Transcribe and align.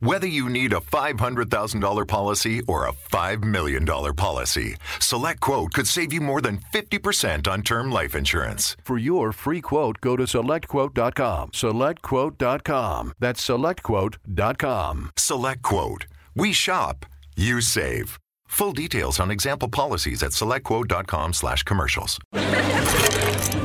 Whether 0.00 0.28
you 0.28 0.48
need 0.48 0.72
a 0.72 0.76
$500,000 0.78 2.06
policy 2.06 2.62
or 2.68 2.86
a 2.86 2.92
$5 2.92 3.42
million 3.42 3.84
policy, 3.84 4.76
SelectQuote 5.00 5.72
could 5.72 5.88
save 5.88 6.12
you 6.12 6.20
more 6.20 6.40
than 6.40 6.60
50% 6.72 7.48
on 7.48 7.62
term 7.62 7.90
life 7.90 8.14
insurance. 8.14 8.76
For 8.84 8.96
your 8.96 9.32
free 9.32 9.60
quote, 9.60 10.00
go 10.00 10.14
to 10.14 10.22
selectquote.com. 10.22 11.50
SelectQuote.com. 11.50 13.12
That's 13.18 13.44
selectquote.com. 13.44 15.10
SelectQuote. 15.16 16.04
We 16.36 16.52
shop, 16.52 17.04
you 17.36 17.60
save. 17.60 18.20
Full 18.46 18.74
details 18.74 19.18
on 19.18 19.32
example 19.32 19.68
policies 19.68 20.22
at 20.22 20.30
selectquote.com 20.30 21.32
slash 21.32 21.64
commercials. 21.64 22.20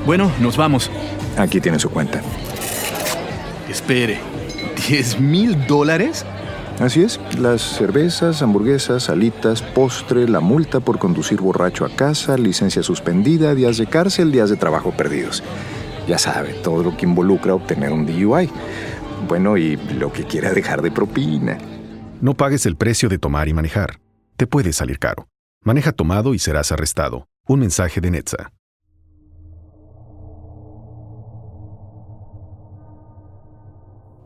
Bueno, 0.07 0.31
nos 0.39 0.55
vamos. 0.57 0.89
Aquí 1.37 1.61
tiene 1.61 1.77
su 1.79 1.89
cuenta. 1.89 2.23
Espere, 3.69 4.19
¿10 4.75 5.19
mil 5.19 5.55
dólares? 5.67 6.25
Así 6.79 7.03
es, 7.03 7.19
las 7.39 7.61
cervezas, 7.61 8.41
hamburguesas, 8.41 9.09
alitas, 9.09 9.61
postre, 9.61 10.27
la 10.27 10.39
multa 10.39 10.79
por 10.79 10.97
conducir 10.97 11.39
borracho 11.39 11.85
a 11.85 11.89
casa, 11.89 12.35
licencia 12.37 12.81
suspendida, 12.81 13.53
días 13.53 13.77
de 13.77 13.85
cárcel, 13.85 14.31
días 14.31 14.49
de 14.49 14.57
trabajo 14.57 14.91
perdidos. 14.91 15.43
Ya 16.07 16.17
sabe, 16.17 16.53
todo 16.63 16.83
lo 16.83 16.97
que 16.97 17.05
involucra 17.05 17.53
obtener 17.53 17.93
un 17.93 18.05
DUI. 18.05 18.49
Bueno, 19.27 19.55
y 19.55 19.77
lo 19.77 20.11
que 20.11 20.25
quiera 20.25 20.51
dejar 20.51 20.81
de 20.81 20.91
propina. 20.91 21.57
No 22.19 22.33
pagues 22.33 22.65
el 22.65 22.75
precio 22.75 23.07
de 23.07 23.19
tomar 23.19 23.47
y 23.47 23.53
manejar. 23.53 23.99
Te 24.35 24.47
puede 24.47 24.73
salir 24.73 24.99
caro. 24.99 25.27
Maneja 25.63 25.91
tomado 25.91 26.33
y 26.33 26.39
serás 26.39 26.71
arrestado. 26.71 27.27
Un 27.47 27.59
mensaje 27.59 28.01
de 28.01 28.11
Netza. 28.11 28.51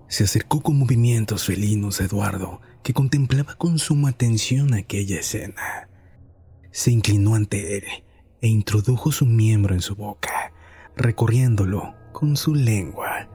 Se 0.07 0.23
acercó 0.23 0.61
con 0.61 0.77
movimientos 0.77 1.45
felinos 1.45 1.99
a 1.99 2.05
Eduardo, 2.05 2.61
que 2.81 2.93
contemplaba 2.93 3.55
con 3.55 3.77
suma 3.77 4.09
atención 4.09 4.73
aquella 4.73 5.19
escena. 5.19 5.89
Se 6.71 6.91
inclinó 6.91 7.35
ante 7.35 7.77
él 7.77 7.83
e 8.41 8.47
introdujo 8.47 9.11
su 9.11 9.25
miembro 9.25 9.73
en 9.73 9.81
su 9.81 9.95
boca, 9.95 10.53
recorriéndolo 10.95 11.93
con 12.13 12.37
su 12.37 12.55
lengua. 12.55 13.27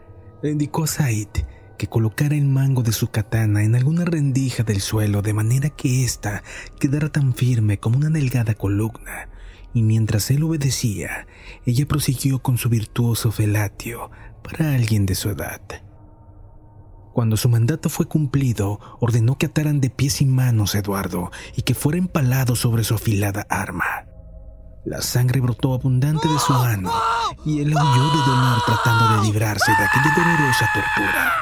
Le 0.42 0.52
indicó 0.52 0.84
a 0.84 0.86
Said 0.86 1.28
que 1.76 1.88
colocara 1.88 2.34
el 2.34 2.46
mango 2.46 2.82
de 2.82 2.92
su 2.92 3.10
katana 3.10 3.64
en 3.64 3.74
alguna 3.74 4.04
rendija 4.04 4.62
del 4.62 4.80
suelo 4.80 5.20
de 5.20 5.34
manera 5.34 5.68
que 5.68 6.04
ésta 6.04 6.42
quedara 6.80 7.10
tan 7.10 7.34
firme 7.34 7.78
como 7.78 7.98
una 7.98 8.08
delgada 8.08 8.54
columna, 8.54 9.28
y 9.74 9.82
mientras 9.82 10.30
él 10.30 10.42
obedecía, 10.42 11.26
ella 11.66 11.86
prosiguió 11.86 12.40
con 12.40 12.56
su 12.56 12.70
virtuoso 12.70 13.30
felatio 13.30 14.10
para 14.42 14.74
alguien 14.74 15.04
de 15.04 15.14
su 15.14 15.28
edad. 15.28 15.60
Cuando 17.12 17.36
su 17.36 17.48
mandato 17.48 17.88
fue 17.88 18.06
cumplido, 18.06 18.80
ordenó 19.00 19.36
que 19.36 19.46
ataran 19.46 19.80
de 19.80 19.90
pies 19.90 20.20
y 20.20 20.26
manos 20.26 20.74
a 20.74 20.78
Eduardo 20.78 21.30
y 21.56 21.62
que 21.62 21.74
fuera 21.74 21.98
empalado 21.98 22.56
sobre 22.56 22.84
su 22.84 22.94
afilada 22.94 23.46
arma. 23.50 24.06
La 24.84 25.00
sangre 25.00 25.40
brotó 25.40 25.74
abundante 25.74 26.26
de 26.26 26.38
su 26.38 26.52
mano 26.52 26.90
y 27.44 27.60
él 27.60 27.68
huyó 27.68 28.10
de 28.10 28.18
dolor 28.26 28.58
tratando 28.66 29.16
de 29.16 29.26
librarse 29.26 29.70
de 29.78 29.84
aquella 29.84 30.14
dolorosa 30.16 30.70
tortura. 30.74 31.32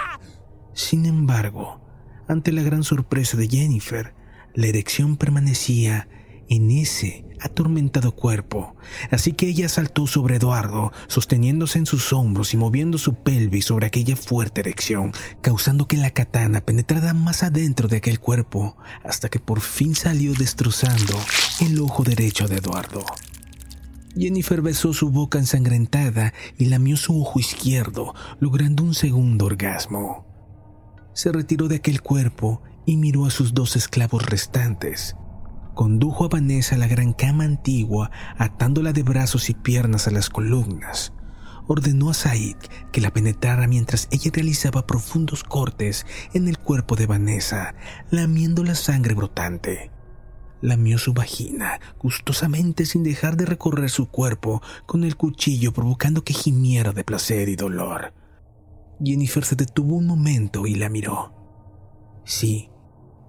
Sin 0.74 1.06
embargo, 1.06 1.80
ante 2.28 2.52
la 2.52 2.62
gran 2.62 2.82
sorpresa 2.82 3.36
de 3.36 3.48
Jennifer, 3.48 4.14
la 4.54 4.66
erección 4.66 5.16
permanecía 5.16 6.08
en 6.50 6.72
ese 6.72 7.24
atormentado 7.40 8.12
cuerpo, 8.12 8.74
así 9.10 9.32
que 9.32 9.46
ella 9.46 9.68
saltó 9.68 10.06
sobre 10.08 10.36
Eduardo, 10.36 10.92
sosteniéndose 11.06 11.78
en 11.78 11.86
sus 11.86 12.12
hombros 12.12 12.52
y 12.52 12.56
moviendo 12.56 12.98
su 12.98 13.14
pelvis 13.14 13.66
sobre 13.66 13.86
aquella 13.86 14.16
fuerte 14.16 14.60
erección, 14.60 15.12
causando 15.40 15.86
que 15.86 15.96
la 15.96 16.10
katana 16.10 16.60
penetrara 16.60 17.14
más 17.14 17.44
adentro 17.44 17.88
de 17.88 17.98
aquel 17.98 18.18
cuerpo, 18.18 18.76
hasta 19.04 19.28
que 19.28 19.38
por 19.38 19.60
fin 19.60 19.94
salió 19.94 20.34
destrozando 20.34 21.14
el 21.60 21.80
ojo 21.80 22.02
derecho 22.02 22.48
de 22.48 22.56
Eduardo. 22.56 23.04
Jennifer 24.16 24.60
besó 24.60 24.92
su 24.92 25.10
boca 25.10 25.38
ensangrentada 25.38 26.34
y 26.58 26.66
lamió 26.66 26.96
su 26.96 27.22
ojo 27.22 27.38
izquierdo, 27.38 28.12
logrando 28.40 28.82
un 28.82 28.94
segundo 28.94 29.46
orgasmo. 29.46 30.26
Se 31.14 31.30
retiró 31.30 31.68
de 31.68 31.76
aquel 31.76 32.02
cuerpo 32.02 32.60
y 32.86 32.96
miró 32.96 33.24
a 33.24 33.30
sus 33.30 33.54
dos 33.54 33.76
esclavos 33.76 34.26
restantes, 34.26 35.14
condujo 35.74 36.24
a 36.24 36.28
Vanessa 36.28 36.74
a 36.74 36.78
la 36.78 36.86
gran 36.86 37.12
cama 37.12 37.44
antigua, 37.44 38.10
atándola 38.38 38.92
de 38.92 39.02
brazos 39.02 39.50
y 39.50 39.54
piernas 39.54 40.06
a 40.06 40.10
las 40.10 40.28
columnas. 40.30 41.12
Ordenó 41.66 42.10
a 42.10 42.14
Said 42.14 42.56
que 42.92 43.00
la 43.00 43.12
penetrara 43.12 43.68
mientras 43.68 44.08
ella 44.10 44.30
realizaba 44.34 44.86
profundos 44.86 45.44
cortes 45.44 46.04
en 46.34 46.48
el 46.48 46.58
cuerpo 46.58 46.96
de 46.96 47.06
Vanessa, 47.06 47.74
lamiendo 48.10 48.64
la 48.64 48.74
sangre 48.74 49.14
brotante. 49.14 49.90
Lamió 50.62 50.98
su 50.98 51.14
vagina 51.14 51.80
gustosamente 51.98 52.84
sin 52.84 53.02
dejar 53.02 53.36
de 53.36 53.46
recorrer 53.46 53.88
su 53.88 54.08
cuerpo 54.08 54.60
con 54.86 55.04
el 55.04 55.16
cuchillo 55.16 55.72
provocando 55.72 56.22
que 56.22 56.34
gimiera 56.34 56.92
de 56.92 57.04
placer 57.04 57.48
y 57.48 57.56
dolor. 57.56 58.12
Jennifer 59.02 59.44
se 59.44 59.56
detuvo 59.56 59.96
un 59.96 60.06
momento 60.06 60.66
y 60.66 60.74
la 60.74 60.90
miró. 60.90 61.32
Sí, 62.24 62.68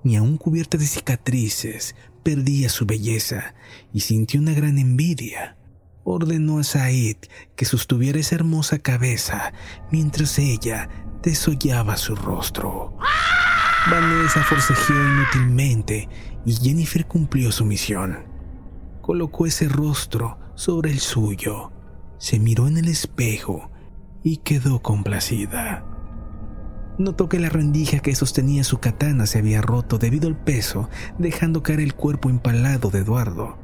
ni 0.04 0.16
aun 0.16 0.38
cubierta 0.38 0.78
de 0.78 0.86
cicatrices, 0.86 1.96
perdía 2.24 2.70
su 2.70 2.86
belleza 2.86 3.54
y 3.94 4.02
sintió 4.02 4.40
una 4.40 4.54
gran 4.54 4.78
envidia. 4.78 5.58
Ordenó 6.04 6.60
a 6.60 6.64
Said 6.64 7.18
que 7.56 7.66
sostuviera 7.66 8.20
esa 8.20 8.36
hermosa 8.36 8.80
cabeza 8.80 9.54
mientras 9.92 10.40
ella 10.40 10.90
desollaba 11.22 11.98
su 11.98 12.16
rostro. 12.16 12.98
Vanessa 13.90 14.44
forcejeó 14.44 14.96
inútilmente 14.96 16.08
y 16.46 16.54
Jennifer 16.54 17.06
cumplió 17.06 17.52
su 17.52 17.66
misión. 17.66 18.26
Colocó 19.02 19.46
ese 19.46 19.68
rostro 19.68 20.40
sobre 20.56 20.92
el 20.92 21.00
suyo, 21.00 21.72
se 22.18 22.40
miró 22.40 22.68
en 22.68 22.78
el 22.78 22.88
espejo 22.88 23.72
y 24.24 24.38
quedó 24.38 24.82
complacida. 24.82 25.91
Notó 26.97 27.29
que 27.29 27.40
la 27.40 27.50
rendija 27.50 28.00
que 28.00 28.16
sostenía 28.16 28.63
su 28.63 28.79
katana 28.79 29.25
se 29.25 29.40
había 29.40 29.62
roto 29.62 29.97
debido 29.97 30.28
al 30.28 30.35
peso, 30.35 30.90
dejando 31.18 31.63
caer 31.63 31.79
el 31.79 31.94
cuerpo 31.94 32.29
empalado 32.29 32.90
de 32.90 33.00
Eduardo. 33.00 33.57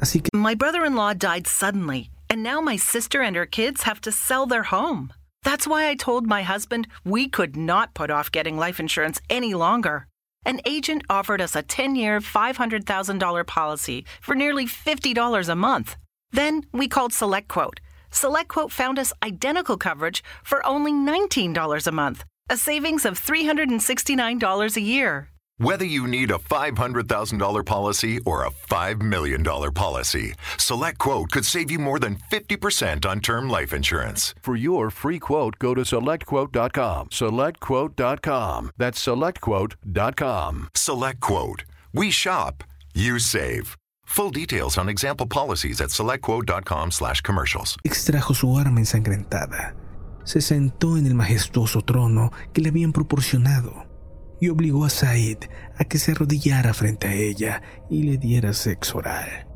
Así 0.00 0.20
que... 0.20 0.28
My 0.32 0.54
brother-in-law 0.54 1.14
died 1.14 1.46
suddenly, 1.46 2.10
and 2.28 2.42
now 2.42 2.60
my 2.60 2.76
sister 2.76 3.22
and 3.22 3.36
her 3.36 3.46
kids 3.46 3.84
have 3.84 4.00
to 4.02 4.12
sell 4.12 4.46
their 4.46 4.64
home. 4.64 5.12
That's 5.44 5.66
why 5.66 5.88
I 5.88 5.94
told 5.94 6.26
my 6.26 6.42
husband 6.42 6.88
we 7.04 7.28
could 7.28 7.56
not 7.56 7.94
put 7.94 8.10
off 8.10 8.32
getting 8.32 8.56
life 8.56 8.80
insurance 8.80 9.20
any 9.28 9.54
longer. 9.54 10.06
An 10.46 10.60
agent 10.66 11.04
offered 11.08 11.40
us 11.40 11.56
a 11.56 11.62
10 11.62 11.96
year, 11.96 12.20
$500,000 12.20 13.46
policy 13.46 14.04
for 14.20 14.34
nearly 14.34 14.66
$50 14.66 15.48
a 15.48 15.54
month. 15.54 15.96
Then 16.32 16.64
we 16.72 16.88
called 16.88 17.12
SelectQuote. 17.12 17.78
SelectQuote 18.10 18.70
found 18.70 18.98
us 18.98 19.12
identical 19.22 19.76
coverage 19.76 20.22
for 20.42 20.64
only 20.66 20.92
$19 20.92 21.86
a 21.86 21.92
month, 21.92 22.24
a 22.50 22.56
savings 22.56 23.04
of 23.04 23.18
$369 23.20 24.76
a 24.76 24.80
year. 24.80 25.28
Whether 25.58 25.84
you 25.84 26.08
need 26.08 26.32
a 26.32 26.38
$500,000 26.38 27.64
policy 27.64 28.18
or 28.26 28.44
a 28.44 28.50
$5 28.50 29.02
million 29.02 29.44
policy, 29.44 30.34
SelectQuote 30.56 31.30
could 31.30 31.44
save 31.46 31.70
you 31.70 31.78
more 31.78 32.00
than 32.00 32.16
50% 32.32 33.06
on 33.06 33.20
term 33.20 33.48
life 33.48 33.72
insurance. 33.72 34.34
For 34.42 34.56
your 34.56 34.90
free 34.90 35.20
quote, 35.20 35.60
go 35.60 35.72
to 35.74 35.82
selectquote.com. 35.82 37.10
Selectquote.com. 37.10 38.70
That's 38.76 39.06
selectquote.com. 39.06 40.68
SelectQuote. 40.74 41.60
We 41.92 42.10
shop, 42.10 42.64
you 42.92 43.20
save. 43.20 43.76
Full 44.06 44.30
details 44.32 44.76
on 44.76 44.88
example 44.88 45.26
policies 45.26 45.80
at 45.80 45.90
selectquote.com 45.90 46.90
slash 46.90 47.20
commercials. 47.20 47.76
extrajo 47.84 48.34
su 48.34 48.56
arma 48.56 48.80
ensangrentada. 48.80 49.76
Se 50.24 50.40
sentó 50.40 50.96
en 50.96 51.06
el 51.06 51.14
majestuoso 51.14 51.82
trono 51.82 52.32
que 52.52 52.62
le 52.62 52.70
habían 52.70 52.92
proporcionado 52.92 53.86
y 54.40 54.48
obligó 54.48 54.84
a 54.84 54.90
Said 54.90 55.38
a 55.76 55.84
que 55.84 55.98
se 55.98 56.12
arrodillara 56.12 56.74
frente 56.74 57.08
a 57.08 57.14
ella 57.14 57.62
y 57.90 58.02
le 58.02 58.18
diera 58.18 58.52
sexo 58.52 58.98
oral. 58.98 59.46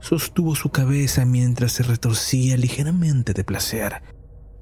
Sostuvo 0.00 0.54
su 0.54 0.70
cabeza 0.70 1.24
mientras 1.24 1.72
se 1.72 1.82
retorcía 1.82 2.56
ligeramente 2.56 3.34
de 3.34 3.44
placer. 3.44 4.02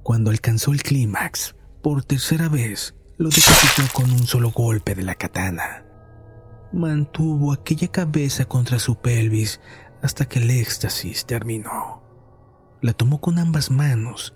Cuando 0.02 0.30
alcanzó 0.30 0.72
el 0.72 0.82
clímax, 0.82 1.54
por 1.82 2.04
tercera 2.04 2.48
vez, 2.48 2.96
lo 3.18 3.28
decapitó 3.28 3.82
con 3.92 4.10
un 4.10 4.26
solo 4.26 4.50
golpe 4.50 4.94
de 4.94 5.02
la 5.02 5.14
katana. 5.14 5.84
mantuvo 6.72 7.52
aquella 7.52 7.88
cabeza 7.88 8.44
contra 8.44 8.78
su 8.78 9.00
pelvis 9.00 9.60
hasta 10.02 10.26
que 10.26 10.40
el 10.40 10.50
éxtasis 10.50 11.24
terminó. 11.24 12.02
La 12.82 12.92
tomó 12.92 13.20
con 13.20 13.38
ambas 13.38 13.70
manos 13.70 14.34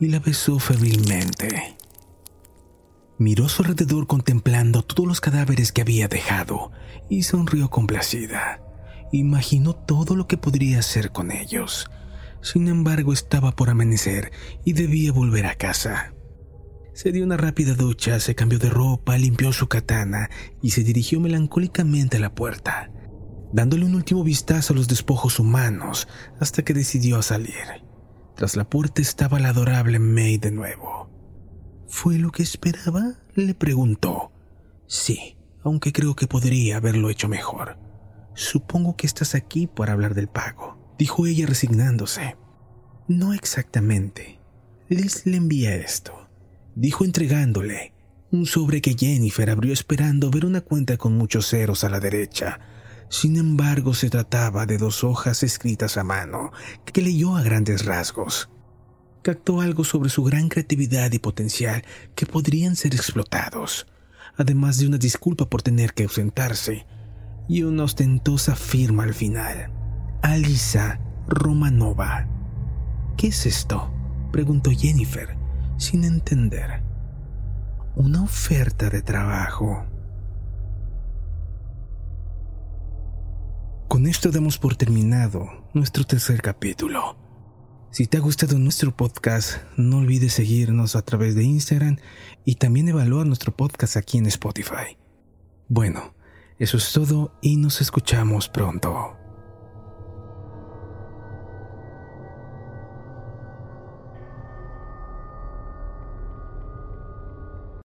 y 0.00 0.08
la 0.08 0.18
besó 0.18 0.58
febrilmente. 0.58 1.76
Miró 3.18 3.46
a 3.46 3.48
su 3.48 3.62
alrededor 3.62 4.06
contemplando 4.06 4.82
todos 4.82 5.06
los 5.06 5.20
cadáveres 5.20 5.70
que 5.70 5.82
había 5.82 6.08
dejado 6.08 6.72
y 7.08 7.22
sonrió 7.22 7.70
complacida. 7.70 8.60
Imaginó 9.12 9.74
todo 9.74 10.16
lo 10.16 10.26
que 10.26 10.36
podría 10.36 10.80
hacer 10.80 11.12
con 11.12 11.30
ellos. 11.30 11.88
Sin 12.42 12.68
embargo, 12.68 13.12
estaba 13.12 13.52
por 13.52 13.70
amanecer 13.70 14.32
y 14.64 14.72
debía 14.72 15.12
volver 15.12 15.46
a 15.46 15.54
casa. 15.54 16.12
Se 16.92 17.12
dio 17.12 17.24
una 17.24 17.36
rápida 17.36 17.74
ducha, 17.74 18.18
se 18.20 18.34
cambió 18.34 18.58
de 18.58 18.70
ropa, 18.70 19.16
limpió 19.16 19.52
su 19.52 19.68
katana 19.68 20.30
y 20.60 20.70
se 20.70 20.82
dirigió 20.82 21.20
melancólicamente 21.20 22.16
a 22.16 22.20
la 22.20 22.34
puerta, 22.34 22.90
dándole 23.52 23.84
un 23.84 23.94
último 23.94 24.24
vistazo 24.24 24.72
a 24.72 24.76
los 24.76 24.88
despojos 24.88 25.38
humanos 25.38 26.08
hasta 26.40 26.62
que 26.62 26.74
decidió 26.74 27.22
salir. 27.22 27.83
Tras 28.34 28.56
la 28.56 28.68
puerta 28.68 29.00
estaba 29.00 29.38
la 29.38 29.50
adorable 29.50 29.98
May 29.98 30.38
de 30.38 30.50
nuevo. 30.50 31.10
¿Fue 31.88 32.18
lo 32.18 32.30
que 32.30 32.42
esperaba? 32.42 33.14
le 33.34 33.54
preguntó. 33.54 34.32
Sí, 34.86 35.36
aunque 35.62 35.92
creo 35.92 36.14
que 36.14 36.26
podría 36.26 36.76
haberlo 36.76 37.10
hecho 37.10 37.28
mejor. 37.28 37.78
Supongo 38.34 38.96
que 38.96 39.06
estás 39.06 39.34
aquí 39.34 39.66
para 39.66 39.92
hablar 39.92 40.14
del 40.14 40.28
pago, 40.28 40.94
dijo 40.98 41.26
ella 41.26 41.46
resignándose. 41.46 42.36
No 43.06 43.32
exactamente. 43.32 44.40
Liz 44.88 45.26
le 45.26 45.36
envía 45.36 45.74
esto 45.74 46.24
dijo 46.74 47.04
entregándole 47.04 47.92
un 48.30 48.46
sobre 48.46 48.80
que 48.80 48.96
Jennifer 48.98 49.48
abrió 49.48 49.72
esperando 49.72 50.30
ver 50.30 50.44
una 50.44 50.60
cuenta 50.60 50.96
con 50.96 51.16
muchos 51.16 51.48
ceros 51.48 51.84
a 51.84 51.88
la 51.88 52.00
derecha. 52.00 52.58
Sin 53.14 53.36
embargo, 53.36 53.94
se 53.94 54.10
trataba 54.10 54.66
de 54.66 54.76
dos 54.76 55.04
hojas 55.04 55.44
escritas 55.44 55.96
a 55.98 56.02
mano 56.02 56.50
que 56.84 57.00
leyó 57.00 57.36
a 57.36 57.42
grandes 57.42 57.84
rasgos. 57.84 58.50
Captó 59.22 59.60
algo 59.60 59.84
sobre 59.84 60.10
su 60.10 60.24
gran 60.24 60.48
creatividad 60.48 61.12
y 61.12 61.20
potencial 61.20 61.84
que 62.16 62.26
podrían 62.26 62.74
ser 62.74 62.92
explotados, 62.92 63.86
además 64.36 64.78
de 64.78 64.88
una 64.88 64.98
disculpa 64.98 65.48
por 65.48 65.62
tener 65.62 65.94
que 65.94 66.02
ausentarse 66.02 66.86
y 67.48 67.62
una 67.62 67.84
ostentosa 67.84 68.56
firma 68.56 69.04
al 69.04 69.14
final. 69.14 69.70
Alisa 70.20 70.98
Romanova. 71.28 72.26
¿Qué 73.16 73.28
es 73.28 73.46
esto? 73.46 73.94
preguntó 74.32 74.72
Jennifer 74.72 75.36
sin 75.76 76.02
entender. 76.02 76.82
Una 77.94 78.24
oferta 78.24 78.90
de 78.90 79.02
trabajo. 79.02 79.86
Con 83.94 84.08
esto 84.08 84.32
damos 84.32 84.58
por 84.58 84.74
terminado 84.74 85.48
nuestro 85.72 86.02
tercer 86.02 86.42
capítulo. 86.42 87.16
Si 87.92 88.08
te 88.08 88.16
ha 88.16 88.20
gustado 88.20 88.58
nuestro 88.58 88.90
podcast, 88.96 89.58
no 89.76 89.98
olvides 89.98 90.32
seguirnos 90.32 90.96
a 90.96 91.02
través 91.02 91.36
de 91.36 91.44
Instagram 91.44 91.98
y 92.44 92.56
también 92.56 92.88
evaluar 92.88 93.24
nuestro 93.24 93.54
podcast 93.54 93.96
aquí 93.96 94.18
en 94.18 94.26
Spotify. 94.26 94.98
Bueno, 95.68 96.12
eso 96.58 96.76
es 96.76 96.92
todo 96.92 97.38
y 97.40 97.56
nos 97.56 97.80
escuchamos 97.80 98.48
pronto. 98.48 99.16